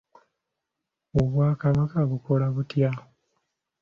[1.19, 2.91] Obwakabaka bukola butya?